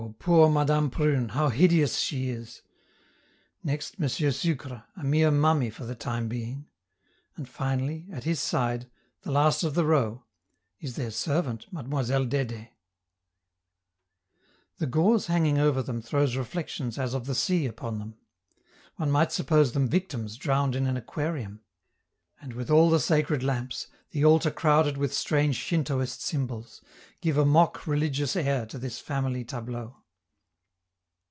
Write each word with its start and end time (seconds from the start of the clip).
poor 0.17 0.49
Madame 0.49 0.89
Prune! 0.89 1.29
how 1.29 1.49
hideous 1.49 1.99
she 1.99 2.29
is!! 2.29 2.63
Next, 3.63 4.01
M. 4.01 4.09
Sucre, 4.09 4.83
a 4.97 5.03
mere 5.03 5.29
mummy 5.29 5.69
for 5.69 5.85
the 5.85 5.93
time 5.93 6.27
being. 6.27 6.65
And 7.35 7.47
finally, 7.47 8.07
at 8.11 8.23
his 8.23 8.39
side, 8.39 8.89
last 9.25 9.63
of 9.63 9.75
the 9.75 9.85
row, 9.85 10.23
is 10.79 10.95
their 10.95 11.11
servant, 11.11 11.67
Mademoiselle 11.71 12.25
Dede! 12.25 12.69
The 14.79 14.87
gauze 14.87 15.27
hanging 15.27 15.59
over 15.59 15.83
them 15.83 16.01
throws 16.01 16.35
reflections 16.35 16.97
as 16.97 17.13
of 17.13 17.27
the 17.27 17.35
sea 17.35 17.67
upon 17.67 17.99
them; 17.99 18.15
one 18.95 19.11
might 19.11 19.31
suppose 19.31 19.71
them 19.71 19.87
victims 19.87 20.35
drowned 20.35 20.75
in 20.75 20.87
an 20.87 20.97
aquarium. 20.97 21.61
And 22.39 22.53
withal 22.53 22.89
the 22.89 22.99
sacred 22.99 23.43
lamps, 23.43 23.85
the 24.09 24.25
altar 24.25 24.49
crowded 24.51 24.97
with 24.97 25.13
strange 25.13 25.55
Shintoist 25.55 26.21
symbols, 26.21 26.81
give 27.21 27.37
a 27.37 27.45
mock 27.45 27.85
religious 27.85 28.35
air 28.35 28.65
to 28.65 28.79
this 28.79 28.99
family 28.99 29.45
tableau. 29.45 29.97